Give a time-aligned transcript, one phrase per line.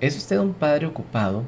[0.00, 1.42] ¿Es usted un padre ocupado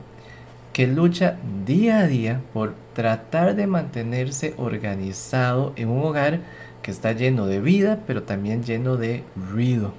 [0.73, 6.41] que lucha día a día por tratar de mantenerse organizado en un hogar
[6.83, 9.93] que está lleno de vida, pero también lleno de ruido?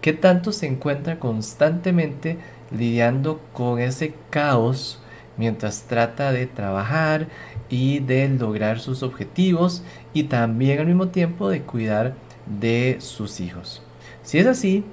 [0.00, 2.38] ¿Qué tanto se encuentra constantemente
[2.70, 5.00] lidiando con ese caos
[5.36, 7.28] mientras trata de trabajar
[7.68, 9.82] y de lograr sus objetivos
[10.12, 12.14] y también al mismo tiempo de cuidar
[12.46, 13.82] de sus hijos.
[14.22, 14.84] Si es así,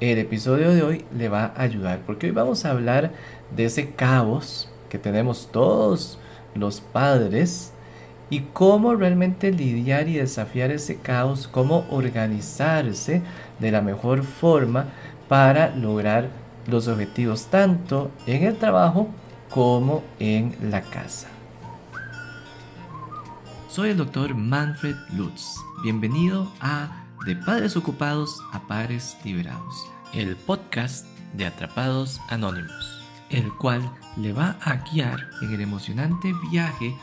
[0.00, 3.12] el episodio de hoy le va a ayudar porque hoy vamos a hablar
[3.54, 6.18] de ese caos que tenemos todos
[6.54, 7.72] los padres
[8.30, 13.22] y cómo realmente lidiar y desafiar ese caos, cómo organizarse
[13.58, 14.86] de la mejor forma
[15.28, 16.28] para lograr
[16.66, 19.08] los objetivos tanto en el trabajo
[19.50, 21.28] como en la casa.
[23.68, 25.56] Soy el doctor Manfred Lutz.
[25.82, 33.82] Bienvenido a De Padres Ocupados a Padres Liberados, el podcast de Atrapados Anónimos, el cual
[34.16, 36.96] le va a guiar en el emocionante viaje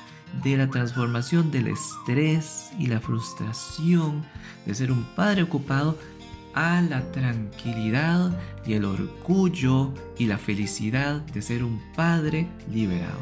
[0.43, 4.25] de la transformación del estrés y la frustración
[4.65, 5.95] de ser un padre ocupado
[6.55, 13.19] a la tranquilidad y el orgullo y la felicidad de ser un padre liberado.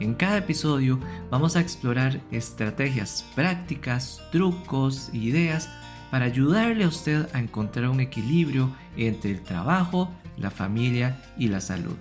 [0.00, 1.00] En cada episodio
[1.30, 5.70] vamos a explorar estrategias prácticas, trucos ideas
[6.16, 11.60] para ayudarle a usted a encontrar un equilibrio entre el trabajo, la familia y la
[11.60, 11.98] salud.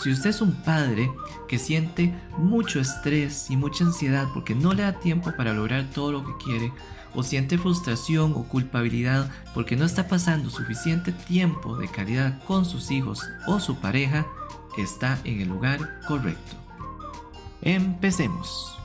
[0.00, 1.10] Si usted es un padre
[1.48, 6.12] que siente mucho estrés y mucha ansiedad porque no le da tiempo para lograr todo
[6.12, 6.72] lo que quiere,
[7.16, 12.92] o siente frustración o culpabilidad porque no está pasando suficiente tiempo de calidad con sus
[12.92, 14.24] hijos o su pareja,
[14.78, 16.54] está en el lugar correcto.
[17.60, 18.78] Empecemos.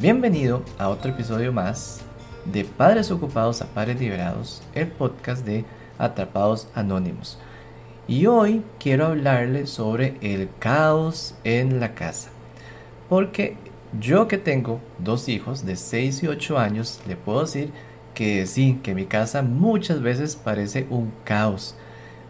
[0.00, 2.00] Bienvenido a otro episodio más
[2.46, 5.66] de Padres Ocupados a Padres Liberados, el podcast de
[5.98, 7.38] Atrapados Anónimos.
[8.08, 12.30] Y hoy quiero hablarle sobre el caos en la casa.
[13.10, 13.58] Porque
[14.00, 17.70] yo que tengo dos hijos de 6 y 8 años, le puedo decir
[18.14, 21.74] que sí, que mi casa muchas veces parece un caos.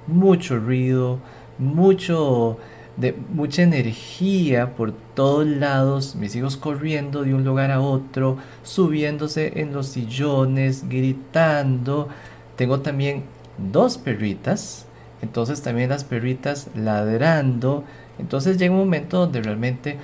[0.09, 1.21] Mucho ruido,
[1.56, 2.59] mucho
[3.00, 9.61] de mucha energía por todos lados, mis hijos corriendo de un lugar a otro, subiéndose
[9.61, 12.09] en los sillones, gritando.
[12.56, 13.25] Tengo también
[13.56, 14.87] dos perritas,
[15.22, 17.84] entonces también las perritas ladrando.
[18.19, 19.97] Entonces llega un momento donde realmente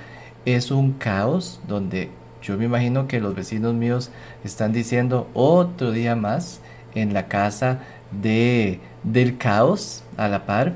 [0.45, 2.09] es un caos donde
[2.41, 4.09] yo me imagino que los vecinos míos
[4.43, 6.61] están diciendo otro día más
[6.95, 7.79] en la casa
[8.11, 10.73] de, del caos a la par.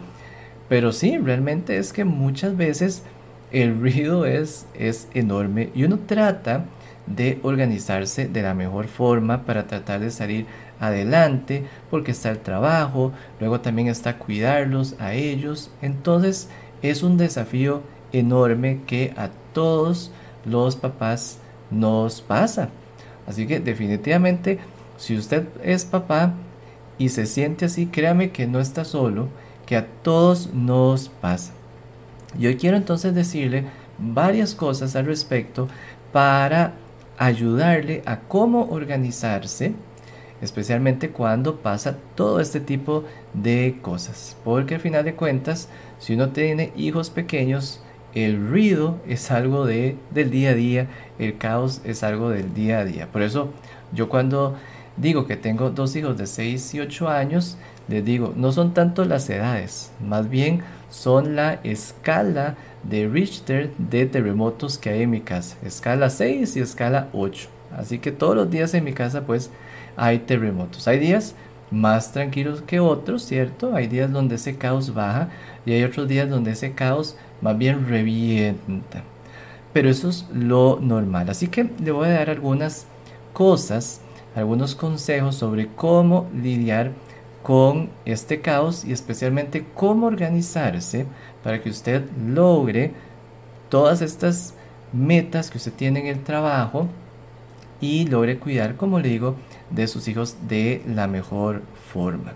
[0.72, 3.04] Pero sí, realmente es que muchas veces
[3.52, 6.64] el ruido es, es enorme y uno trata
[7.08, 10.46] de organizarse de la mejor forma para tratar de salir
[10.80, 13.12] adelante porque está el trabajo,
[13.42, 15.72] luego también está cuidarlos a ellos.
[15.82, 16.48] Entonces
[16.82, 17.82] es un desafío
[18.14, 20.14] enorme que a todos
[20.46, 21.40] los papás
[21.70, 22.70] nos pasa.
[23.28, 24.60] Así que definitivamente,
[24.96, 26.32] si usted es papá
[26.98, 29.28] y se siente así, créame que no está solo,
[29.72, 31.54] que a todos nos pasa.
[32.38, 33.68] Yo quiero entonces decirle
[33.98, 35.70] varias cosas al respecto
[36.12, 36.74] para
[37.18, 39.72] ayudarle a cómo organizarse,
[40.42, 44.36] especialmente cuando pasa todo este tipo de cosas.
[44.44, 47.82] Porque al final de cuentas, si uno tiene hijos pequeños,
[48.14, 50.88] el ruido es algo de, del día a día,
[51.18, 53.10] el caos es algo del día a día.
[53.10, 53.54] Por eso
[53.94, 54.58] yo cuando
[54.98, 57.58] digo que tengo dos hijos de 6 y 8 años,
[57.88, 64.06] les digo, no son tanto las edades, más bien son la escala de Richter de
[64.06, 65.56] terremotos que hay en mi casa.
[65.64, 67.48] Escala 6 y escala 8.
[67.78, 69.50] Así que todos los días en mi casa pues
[69.96, 70.88] hay terremotos.
[70.88, 71.36] Hay días
[71.70, 73.76] más tranquilos que otros, ¿cierto?
[73.76, 75.30] Hay días donde ese caos baja
[75.66, 79.04] y hay otros días donde ese caos más bien revienta.
[79.74, 81.30] Pero eso es lo normal.
[81.30, 82.88] Así que le voy a dar algunas
[83.32, 84.02] cosas,
[84.36, 86.92] algunos consejos sobre cómo lidiar
[87.44, 91.06] con este caos y especialmente cómo organizarse
[91.44, 92.92] para que usted logre
[93.70, 94.54] todas estas
[94.94, 96.88] metas que usted tiene en el trabajo
[97.80, 99.36] y logre cuidar, como le digo,
[99.72, 102.34] de sus hijos de la mejor forma.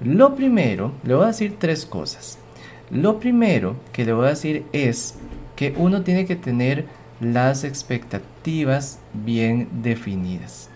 [0.00, 2.38] Lo primero, le voy a decir tres cosas.
[2.90, 5.16] Lo primero que le voy a decir es
[5.56, 6.86] que uno tiene que tener
[7.20, 10.70] las expectativas bien definidas.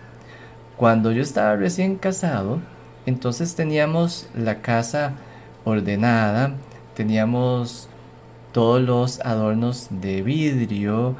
[0.77, 2.59] Cuando yo estaba recién casado,
[3.05, 5.13] entonces teníamos la casa
[5.65, 6.53] ordenada,
[6.95, 7.89] teníamos
[8.51, 11.15] todos los adornos de vidrio,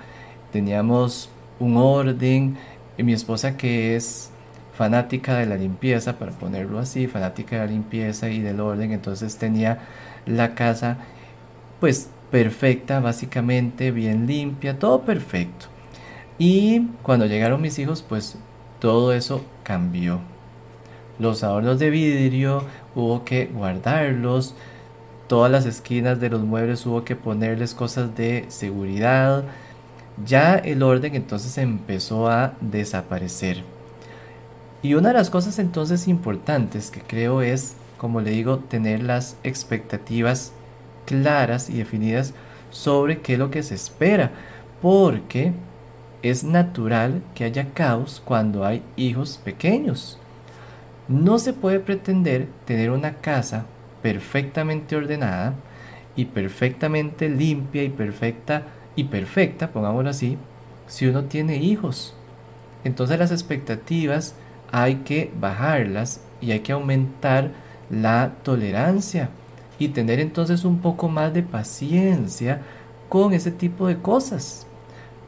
[0.52, 1.30] teníamos
[1.60, 2.58] un orden.
[2.98, 4.32] Y mi esposa que es
[4.76, 9.38] fanática de la limpieza, para ponerlo así, fanática de la limpieza y del orden, entonces
[9.38, 9.80] tenía
[10.26, 10.98] la casa
[11.80, 15.68] pues perfecta, básicamente, bien limpia, todo perfecto.
[16.40, 18.38] Y cuando llegaron mis hijos, pues
[18.84, 20.20] todo eso cambió.
[21.18, 22.66] Los adornos de vidrio
[22.96, 24.56] hubo que guardarlos,
[25.28, 29.46] todas las esquinas de los muebles hubo que ponerles cosas de seguridad.
[30.26, 33.64] Ya el orden entonces empezó a desaparecer.
[34.82, 39.38] Y una de las cosas entonces importantes que creo es, como le digo, tener las
[39.46, 40.52] expectativas
[41.06, 42.34] claras y definidas
[42.70, 44.32] sobre qué es lo que se espera.
[44.82, 45.54] Porque
[46.24, 50.18] es natural que haya caos cuando hay hijos pequeños.
[51.10, 53.66] No se puede pretender tener una casa
[54.02, 55.54] perfectamente ordenada
[56.16, 58.64] y perfectamente limpia y perfecta
[58.96, 60.38] y perfecta, pongámoslo así,
[60.88, 62.16] si uno tiene hijos.
[62.86, 64.36] Entonces las expectativas
[64.72, 67.52] hay que bajarlas y hay que aumentar
[67.90, 69.30] la tolerancia
[69.78, 72.62] y tener entonces un poco más de paciencia
[73.10, 74.68] con ese tipo de cosas.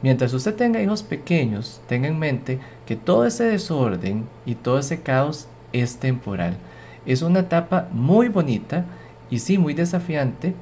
[0.06, 5.00] Mientras usted tenga hijos pequeños, tenga en mente que todo ese desorden y todo ese
[5.00, 6.58] caos es temporal.
[7.04, 8.84] Es una etapa muy bonita
[9.30, 10.54] y sí, muy desafiante,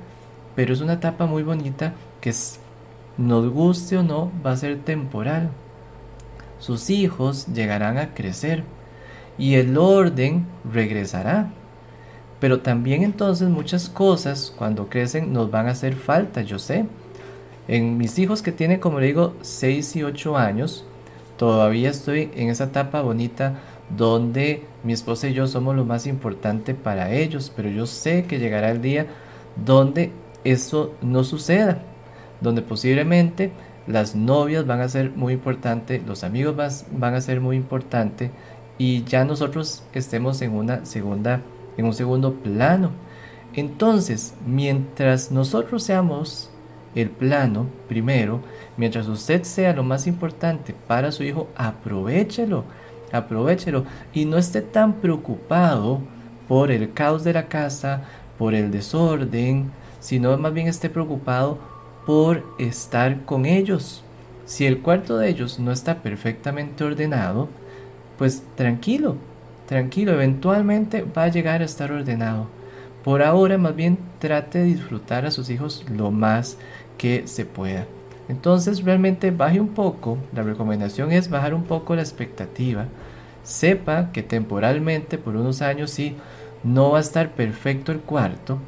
[0.57, 1.93] pero es una etapa muy bonita
[2.23, 2.33] que
[3.19, 5.51] nos guste o no va a ser temporal
[6.59, 8.65] sus hijos llegarán a crecer
[9.37, 11.51] y el orden regresará.
[12.41, 16.87] Pero también entonces muchas cosas cuando crecen nos van a hacer falta, yo sé.
[17.67, 20.85] En mis hijos que tienen, como le digo, 6 y 8 años,
[21.39, 23.61] todavía estoy en esa etapa bonita
[23.97, 28.39] donde mi esposa y yo somos lo más importante para ellos, pero yo sé que
[28.39, 29.07] llegará el día
[29.65, 30.13] donde
[30.45, 31.83] eso no suceda,
[32.41, 33.53] donde posiblemente
[33.87, 38.31] las novias van a ser muy importantes, los amigos van a ser muy importantes
[38.79, 41.41] y ya nosotros estemos en una segunda,
[41.77, 42.91] en un segundo plano.
[43.55, 46.51] Entonces, mientras nosotros seamos
[46.95, 48.41] el plano primero,
[48.77, 52.65] mientras usted sea lo más importante para su hijo, aprovechelo,
[53.13, 56.01] aprovechelo y no esté tan preocupado
[56.49, 58.03] por el caos de la casa,
[58.39, 59.71] por el desorden,
[60.01, 61.59] sino más bien esté preocupado
[62.07, 64.03] por estar con ellos.
[64.45, 67.49] Si el cuarto de ellos no está perfectamente ordenado,
[68.19, 69.17] pues tranquilo,
[69.67, 72.47] tranquilo, eventualmente va a llegar a estar ordenado.
[73.05, 76.57] Por ahora más bien trate de disfrutar a sus hijos lo más
[76.97, 77.87] que se pueda.
[78.29, 82.87] Entonces realmente baje un poco, la recomendación es bajar un poco la expectativa.
[83.43, 86.17] Sepa que temporalmente por unos años sí
[86.63, 88.59] no va a estar perfecto el cuarto,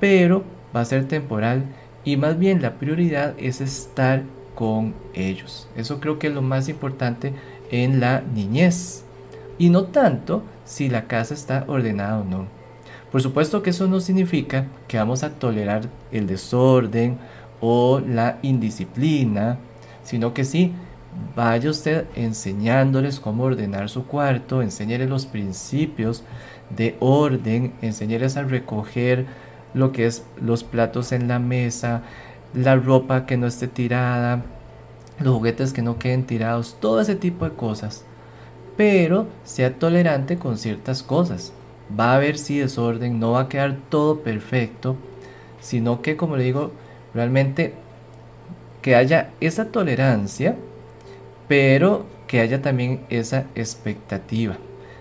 [0.00, 0.42] pero
[0.74, 1.64] va a ser temporal
[2.02, 4.24] y más bien la prioridad es estar
[4.56, 5.68] con ellos.
[5.76, 7.34] Eso creo que es lo más importante
[7.70, 9.04] en la niñez
[9.58, 12.57] y no tanto si la casa está ordenada o no.
[13.10, 17.18] Por supuesto que eso no significa que vamos a tolerar el desorden
[17.60, 19.58] o la indisciplina,
[20.02, 20.72] sino que sí,
[21.34, 26.22] vaya usted enseñándoles cómo ordenar su cuarto, enseñarles los principios
[26.70, 29.26] de orden, enseñarles a recoger
[29.74, 32.02] lo que es los platos en la mesa,
[32.54, 34.42] la ropa que no esté tirada,
[35.20, 38.04] los juguetes que no queden tirados, todo ese tipo de cosas.
[38.76, 41.52] Pero sea tolerante con ciertas cosas.
[41.98, 44.96] Va a haber si desorden, no va a quedar todo perfecto,
[45.60, 46.72] sino que como le digo,
[47.14, 47.74] realmente
[48.82, 50.56] que haya esa tolerancia,
[51.48, 54.56] pero que haya también esa expectativa.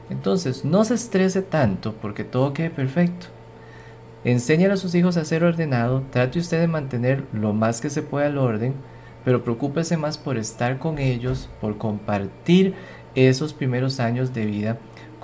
[0.10, 3.28] Entonces, no se estrese tanto porque todo quede perfecto.
[4.24, 8.02] Enséñale a sus hijos a ser ordenado, trate usted de mantener lo más que se
[8.02, 8.74] pueda el orden,
[9.24, 12.74] pero preocúpese más por estar con ellos, por compartir
[13.16, 14.78] esos primeros años de vida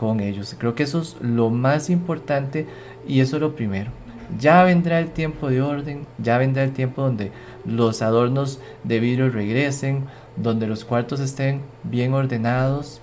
[0.03, 0.53] con ellos.
[0.59, 2.67] Creo que eso es lo más importante
[3.07, 3.89] y eso es lo primero.
[4.37, 7.31] Ya vendrá el tiempo de orden, ya vendrá el tiempo donde
[7.65, 10.05] los adornos de vidrio regresen,
[10.35, 12.99] donde los cuartos estén bien ordenados,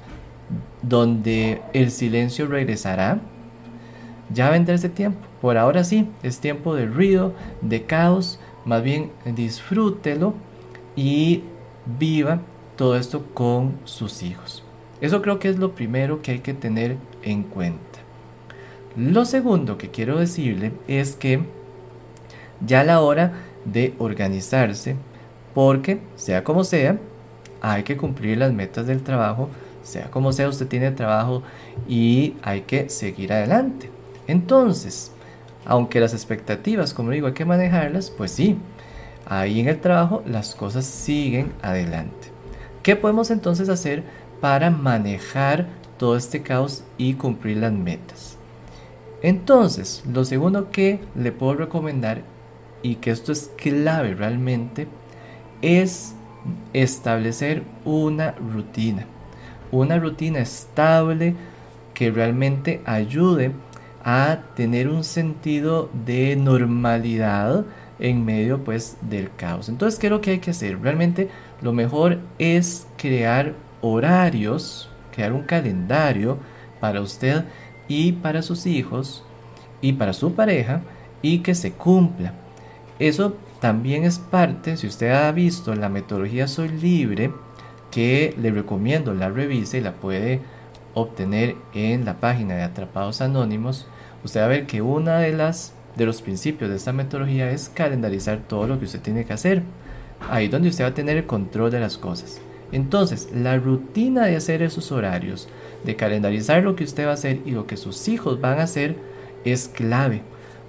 [0.82, 3.20] donde el silencio regresará.
[4.34, 5.26] Ya vendrá ese tiempo.
[5.40, 10.34] Por ahora sí, es tiempo de ruido, de caos, más bien disfrútelo
[10.96, 11.44] y
[11.98, 12.40] viva
[12.76, 14.64] todo esto con sus hijos.
[15.00, 18.00] Eso creo que es lo primero que hay que tener en cuenta.
[18.96, 21.40] Lo segundo que quiero decirle es que
[22.64, 23.32] ya la hora
[23.64, 24.96] de organizarse,
[25.54, 26.98] porque sea como sea,
[27.60, 29.48] hay que cumplir las metas del trabajo,
[29.82, 31.42] sea como sea, usted tiene trabajo
[31.88, 33.90] y hay que seguir adelante.
[34.26, 35.12] Entonces,
[35.64, 38.56] aunque las expectativas, como digo, hay que manejarlas, pues sí,
[39.26, 42.28] ahí en el trabajo las cosas siguen adelante.
[42.82, 44.02] ¿Qué podemos entonces hacer
[44.40, 45.66] para manejar
[45.98, 48.36] todo este caos y cumplir las metas.
[49.22, 52.22] Entonces, lo segundo que le puedo recomendar
[52.82, 54.88] y que esto es clave realmente
[55.60, 56.14] es
[56.72, 59.04] establecer una rutina.
[59.70, 61.34] Una rutina estable
[61.92, 63.52] que realmente ayude
[64.02, 67.66] a tener un sentido de normalidad
[67.98, 69.68] en medio pues del caos.
[69.68, 70.80] Entonces, ¿qué es lo que hay que hacer?
[70.80, 71.28] Realmente
[71.60, 76.38] lo mejor es crear horarios, crear un calendario
[76.80, 77.44] para usted
[77.88, 79.24] y para sus hijos
[79.80, 80.82] y para su pareja
[81.22, 82.34] y que se cumpla.
[82.98, 87.32] Eso también es parte, si usted ha visto la metodología Soy Libre,
[87.90, 90.40] que le recomiendo la revise y la puede
[90.94, 93.86] obtener en la página de Atrapados Anónimos,
[94.24, 97.68] usted va a ver que una de las de los principios de esta metodología es
[97.68, 99.62] calendarizar todo lo que usted tiene que hacer.
[100.30, 102.40] Ahí donde usted va a tener el control de las cosas.
[102.72, 105.48] Entonces, la rutina de hacer esos horarios,
[105.84, 108.64] de calendarizar lo que usted va a hacer y lo que sus hijos van a
[108.64, 108.96] hacer,
[109.44, 110.22] es clave.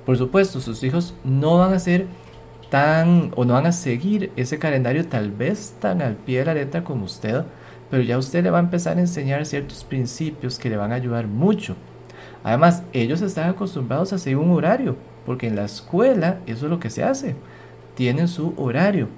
[0.06, 2.08] Por supuesto, sus hijos no van a ser
[2.70, 6.54] tan o no van a seguir ese calendario tal vez tan al pie de la
[6.54, 7.44] letra como usted,
[7.90, 10.96] pero ya usted le va a empezar a enseñar ciertos principios que le van a
[10.96, 11.76] ayudar mucho.
[12.44, 16.80] Además, ellos están acostumbrados a seguir un horario, porque en la escuela eso es lo
[16.80, 17.36] que se hace.
[17.94, 19.10] Tienen su horario.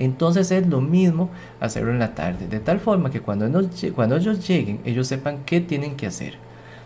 [0.00, 1.28] Entonces es lo mismo
[1.60, 5.94] hacerlo en la tarde, de tal forma que cuando, ellos lleguen, ellos sepan qué tienen
[5.94, 6.36] que hacer.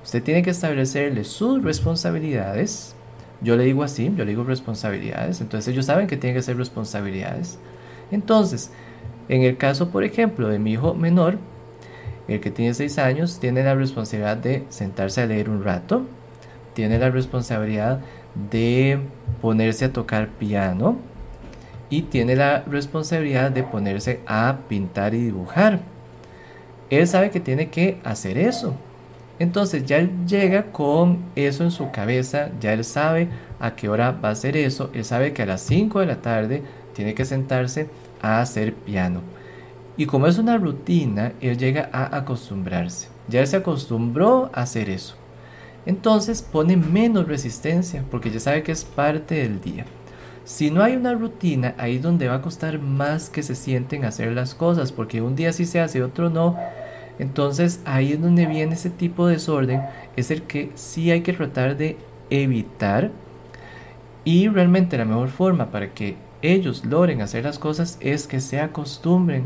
[0.03, 2.97] Usted tiene que establecerle sus responsabilidades.
[3.41, 5.41] Yo le digo así, yo le digo responsabilidades.
[5.41, 7.61] Entonces ellos saben que tienen que ser responsabilidades.
[8.11, 8.73] Entonces,
[9.29, 11.39] en el caso, por ejemplo, de mi hijo menor,
[12.27, 16.03] el que tiene 6 años, tiene la responsabilidad de sentarse a leer un rato,
[16.75, 18.01] tiene la responsabilidad
[18.51, 18.99] de
[19.41, 21.14] ponerse a tocar piano
[21.91, 25.81] y tiene la responsabilidad de ponerse a pintar y dibujar.
[26.91, 28.75] Él sabe que tiene que hacer eso.
[29.39, 34.13] Entonces ya él llega con eso en su cabeza, ya él sabe a qué hora
[34.13, 36.63] va a hacer eso, él sabe que a las 5 de la tarde
[36.95, 37.89] tiene que sentarse
[38.23, 39.23] a hacer piano.
[39.97, 43.09] Y como es una rutina, él llega a acostumbrarse.
[43.29, 45.17] Ya él se acostumbró a hacer eso.
[45.87, 49.85] Entonces pone menos resistencia porque ya sabe que es parte del día.
[50.45, 54.05] Si no hay una rutina, ahí es donde va a costar más que se sienten
[54.05, 56.59] hacer las cosas, porque un día sí se hace, otro no.
[57.19, 59.83] Entonces ahí es donde viene ese tipo de desorden,
[60.17, 61.97] es el que sí hay que tratar de
[62.29, 63.11] evitar.
[64.25, 68.61] Y realmente la mejor forma para que ellos logren hacer las cosas es que se
[68.61, 69.45] acostumbren.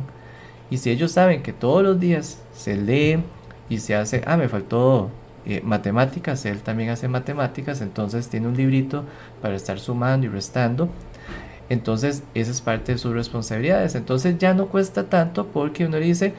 [0.70, 3.22] Y si ellos saben que todos los días se lee
[3.68, 5.10] y se hace, ah, me faltó
[5.48, 9.04] eh, matemáticas, él también hace matemáticas, entonces tiene un librito
[9.42, 10.88] para estar sumando y restando.
[11.70, 13.94] Entonces, esa es parte de sus responsabilidades.
[13.94, 16.34] Entonces ya no cuesta tanto porque uno dice,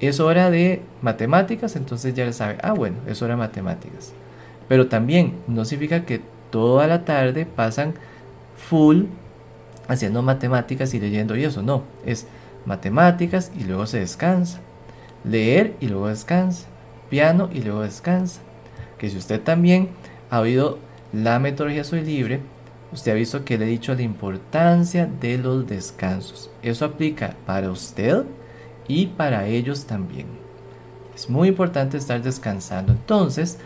[0.00, 4.12] es hora de matemáticas, entonces ya le sabe, ah, bueno, es hora de matemáticas.
[4.68, 7.94] Pero también no significa que toda la tarde pasan
[8.56, 9.04] full
[9.88, 12.26] haciendo matemáticas y leyendo y eso, no, es
[12.64, 14.60] matemáticas y luego se descansa,
[15.24, 16.66] leer y luego descansa,
[17.10, 18.40] piano y luego descansa.
[19.04, 19.90] Que si usted también
[20.30, 20.78] ha oído
[21.12, 22.40] la metodología Soy Libre,
[22.90, 26.50] usted ha visto que le he dicho la importancia de los descansos.
[26.62, 28.24] Eso aplica para usted
[28.88, 30.26] y para ellos también.
[31.14, 32.92] Es muy importante estar descansando.
[32.92, 33.58] Entonces,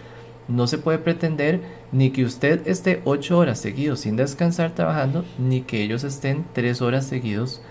[0.49, 1.61] no se puede pretender
[1.92, 6.83] ni que usted esté 8 horas seguidos sin descansar trabajando, ni que ellos estén 3
[6.83, 7.62] horas seguidos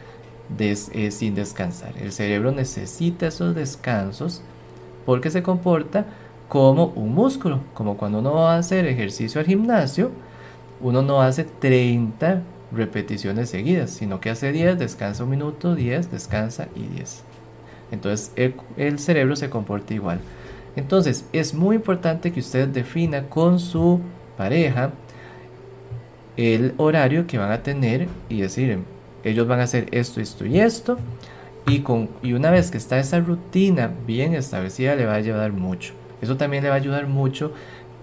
[0.57, 1.97] eh, sin descansar.
[1.97, 4.41] El cerebro necesita esos descansos
[5.05, 6.05] porque se comporta
[6.47, 10.11] como un músculo, como cuando uno va a hacer ejercicio al gimnasio,
[10.81, 16.67] uno no hace 30 repeticiones seguidas, sino que hace 10, descansa un minuto, 10, descansa
[16.75, 17.23] y 10.
[17.91, 18.31] Entonces
[18.75, 20.19] el, cerebro se comporta igual.
[20.75, 24.01] Entonces es muy importante que usted defina con su
[24.37, 24.91] pareja
[26.35, 28.79] el horario que van a tener y decir,
[29.23, 30.97] ellos van a hacer esto, esto y esto.
[31.65, 35.51] Y, con, y una vez que está esa rutina bien establecida, le va a ayudar
[35.51, 35.93] mucho.
[36.21, 37.51] Eso también le va a ayudar mucho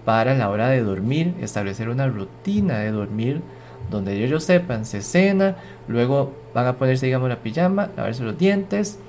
[0.05, 3.41] para la hora de dormir, establecer una rutina de dormir
[3.89, 5.57] donde ellos sepan, se cena,
[5.87, 8.99] luego van a ponerse, digamos, la pijama, lavarse los dientes.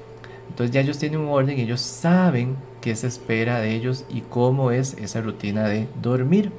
[0.48, 4.70] Entonces ya ellos tienen un orden ellos saben qué se espera de ellos y cómo
[4.70, 6.52] es esa rutina de dormir.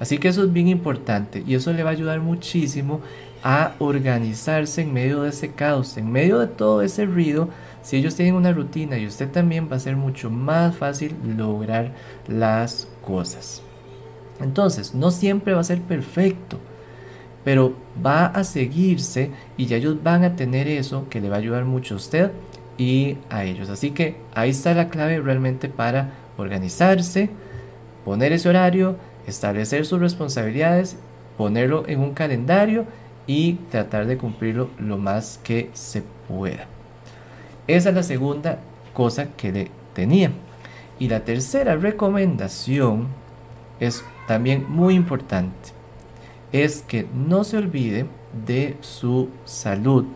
[0.00, 3.00] Así que eso es bien importante y eso le va a ayudar muchísimo
[3.42, 7.48] a organizarse en medio de ese caos, en medio de todo ese ruido.
[7.88, 11.94] Si ellos tienen una rutina y usted también va a ser mucho más fácil lograr
[12.26, 13.62] las cosas.
[14.42, 16.58] Entonces, no siempre va a ser perfecto,
[17.46, 17.72] pero
[18.04, 21.64] va a seguirse y ya ellos van a tener eso que le va a ayudar
[21.64, 22.30] mucho a usted
[22.76, 23.70] y a ellos.
[23.70, 27.30] Así que ahí está la clave realmente para organizarse,
[28.04, 30.98] poner ese horario, establecer sus responsabilidades,
[31.38, 32.84] ponerlo en un calendario
[33.26, 36.66] y tratar de cumplirlo lo más que se pueda.
[37.68, 38.58] Esa es la segunda
[38.94, 40.32] cosa que le tenía.
[40.98, 43.08] Y la tercera recomendación
[43.78, 45.70] es también muy importante.
[46.50, 48.06] Es que no se olvide
[48.46, 50.06] de su salud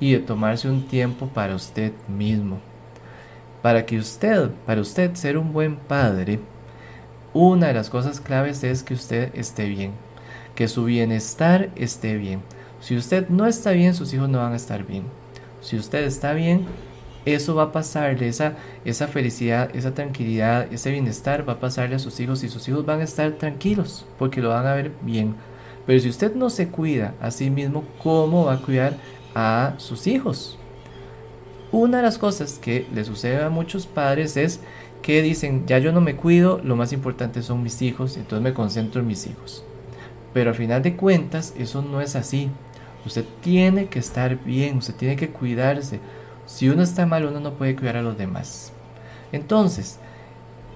[0.00, 2.58] y de tomarse un tiempo para usted mismo.
[3.62, 6.40] Para que usted, para usted ser un buen padre,
[7.32, 9.92] una de las cosas claves es que usted esté bien,
[10.56, 12.42] que su bienestar esté bien.
[12.80, 15.21] Si usted no está bien, sus hijos no van a estar bien.
[15.62, 16.66] Si usted está bien,
[17.24, 22.00] eso va a pasarle, esa, esa felicidad, esa tranquilidad, ese bienestar va a pasarle a
[22.00, 25.36] sus hijos y sus hijos van a estar tranquilos porque lo van a ver bien.
[25.86, 28.96] Pero si usted no se cuida a sí mismo, ¿cómo va a cuidar
[29.34, 30.58] a sus hijos?
[31.70, 34.60] Una de las cosas que le sucede a muchos padres es
[35.00, 38.52] que dicen, ya yo no me cuido, lo más importante son mis hijos, entonces me
[38.52, 39.64] concentro en mis hijos.
[40.34, 42.50] Pero al final de cuentas, eso no es así.
[43.04, 46.00] Usted tiene que estar bien, usted tiene que cuidarse.
[46.46, 48.72] Si uno está mal, uno no puede cuidar a los demás.
[49.32, 49.98] Entonces,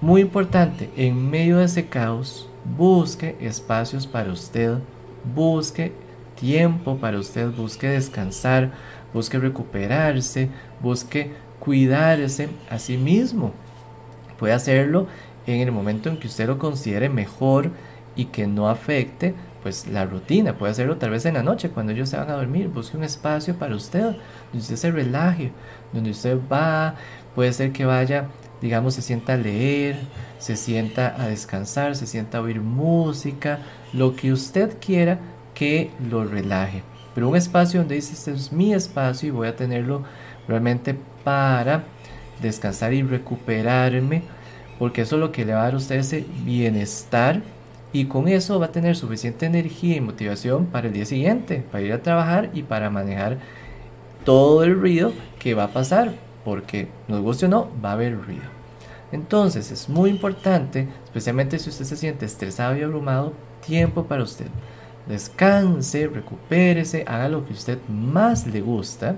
[0.01, 4.77] muy importante, en medio de ese caos, busque espacios para usted,
[5.35, 5.93] busque
[6.39, 8.71] tiempo para usted, busque descansar,
[9.13, 10.49] busque recuperarse,
[10.81, 13.53] busque cuidarse a sí mismo.
[14.37, 15.07] Puede hacerlo
[15.47, 17.71] en el momento en que usted lo considere mejor
[18.15, 20.57] y que no afecte pues la rutina.
[20.57, 22.69] Puede hacerlo tal vez en la noche cuando ellos se van a dormir.
[22.69, 25.51] Busque un espacio para usted donde usted se relaje,
[25.93, 26.95] donde usted va,
[27.35, 28.27] puede ser que vaya,
[28.61, 29.97] digamos, se sienta a leer,
[30.39, 33.59] se sienta a descansar, se sienta a oír música,
[33.93, 35.19] lo que usted quiera
[35.53, 36.83] que lo relaje.
[37.15, 40.03] Pero un espacio donde dice, este es mi espacio y voy a tenerlo
[40.47, 41.83] realmente para
[42.41, 44.23] descansar y recuperarme,
[44.77, 47.41] porque eso es lo que le va a dar a usted ese bienestar
[47.93, 51.83] y con eso va a tener suficiente energía y motivación para el día siguiente, para
[51.83, 53.37] ir a trabajar y para manejar
[54.25, 58.17] todo el ruido que va a pasar, porque nos guste o no, va a haber
[58.17, 58.43] ruido.
[59.11, 63.33] Entonces es muy importante, especialmente si usted se siente estresado y abrumado,
[63.65, 64.47] tiempo para usted
[65.07, 69.15] descanse, recupérese, haga lo que usted más le gusta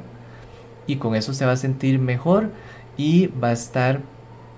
[0.87, 2.49] y con eso se va a sentir mejor
[2.97, 4.01] y va a estar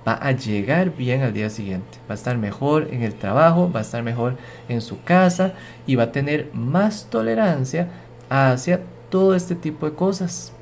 [0.07, 3.79] va a llegar bien al día siguiente, va a estar mejor en el trabajo, va
[3.79, 4.37] a estar mejor
[4.67, 5.53] en su casa
[5.85, 7.89] y va a tener más tolerancia
[8.29, 10.53] hacia todo este tipo de cosas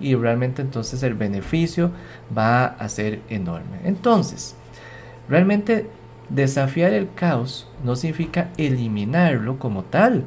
[0.00, 1.90] y realmente entonces el beneficio
[2.36, 3.78] va a ser enorme.
[3.84, 4.54] Entonces,
[5.28, 5.88] realmente
[6.28, 10.24] Desafiar el caos no significa eliminarlo como tal.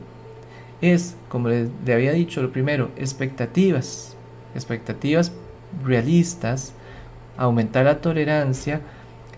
[0.79, 4.15] Es, como le, había dicho lo primero, expectativas.
[4.53, 5.31] Expectativas
[5.83, 6.73] realistas,
[7.37, 8.81] aumentar la tolerancia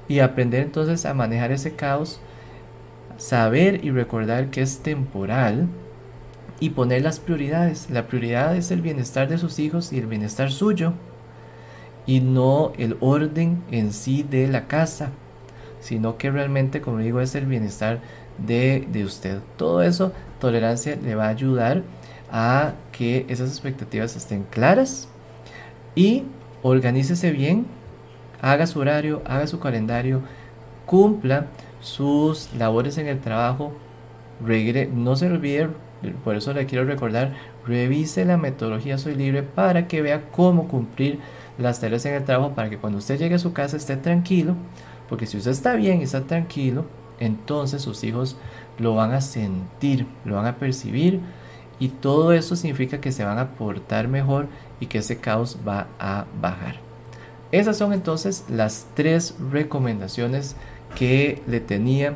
[0.08, 2.20] y aprender entonces a manejar ese caos,
[3.18, 5.68] saber y recordar que es temporal
[6.60, 7.90] y poner las prioridades.
[7.90, 10.94] La prioridad es el bienestar de sus hijos y el bienestar suyo
[12.06, 15.12] y no el orden en sí de la casa
[15.80, 18.00] sino que realmente, como digo, es el bienestar
[18.38, 19.40] de, usted.
[19.58, 21.84] Todo eso, tolerancia le va a ayudar
[22.32, 25.08] a que esas expectativas estén claras
[25.96, 26.24] y
[26.62, 27.66] organícese bien,
[28.42, 30.22] haga su horario, haga su calendario,
[30.86, 31.48] cumpla
[31.82, 33.74] sus labores en el trabajo,
[34.94, 35.70] no se olvide,
[36.24, 37.34] por eso le quiero recordar,
[37.66, 41.20] revise la metodología Soy Libre para que vea cómo cumplir
[41.58, 44.56] las tareas en el trabajo para que cuando usted llegue a su casa esté tranquilo,
[45.10, 46.86] porque si usted está bien y está tranquilo,
[47.20, 48.38] entonces sus hijos
[48.78, 51.20] lo van a sentir, lo van a percibir
[51.80, 54.48] y todo eso significa que se van a portar mejor
[54.80, 56.89] y que ese caos va a bajar.
[57.52, 60.56] Esas son entonces las tres recomendaciones
[60.96, 62.16] que le tenía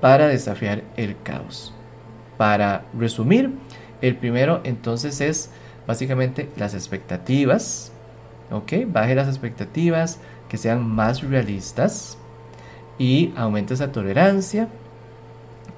[0.00, 1.72] para desafiar el caos.
[2.36, 3.52] Para resumir,
[4.02, 5.50] el primero entonces es
[5.86, 7.92] básicamente las expectativas.
[8.50, 8.72] ¿Ok?
[8.86, 12.18] Baje las expectativas, que sean más realistas
[12.98, 14.68] y aumente esa tolerancia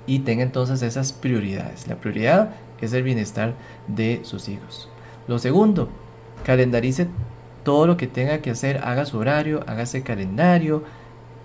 [0.07, 1.87] y tenga entonces esas prioridades.
[1.87, 3.55] La prioridad es el bienestar
[3.87, 4.89] de sus hijos.
[5.29, 5.89] Lo segundo,
[6.45, 7.09] calendarice
[7.67, 10.85] todo lo que tenga que hacer, haga su horario, hágase calendario,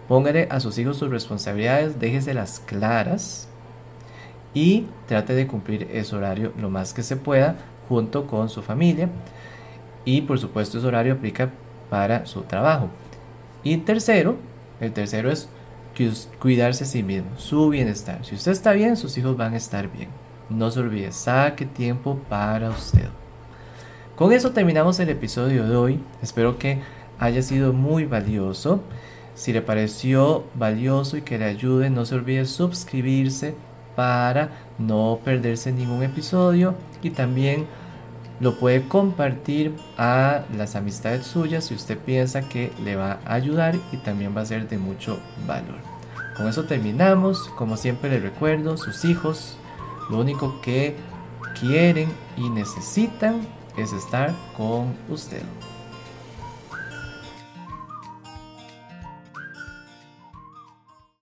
[0.07, 3.47] póngale a sus hijos sus responsabilidades, déjeselas claras
[4.53, 7.55] y trate de cumplir ese horario lo más que se pueda
[7.89, 9.09] junto con su familia.
[10.05, 11.49] Y por supuesto ese horario aplica
[11.89, 12.89] para su trabajo.
[13.63, 14.35] Y tercero,
[14.79, 15.49] el tercero es
[16.37, 18.23] cuidarse a sí mismo, su bienestar.
[18.23, 20.09] Si usted está bien, sus hijos van a estar bien.
[20.51, 23.09] No se olvide, saque tiempo para usted.
[24.21, 25.99] Con eso terminamos el episodio de hoy.
[26.21, 26.77] Espero que
[27.17, 28.83] haya sido muy valioso.
[29.33, 33.55] Si le pareció valioso y que le ayude, no se olvide suscribirse
[33.95, 37.65] para no perderse ningún episodio y también
[38.39, 43.73] lo puede compartir a las amistades suyas si usted piensa que le va a ayudar
[43.91, 45.79] y también va a ser de mucho valor.
[46.37, 47.49] Con eso terminamos.
[47.57, 49.57] Como siempre le recuerdo, sus hijos
[50.11, 50.95] lo único que
[51.59, 52.07] quieren
[52.37, 53.41] y necesitan
[53.77, 55.43] es estar con usted.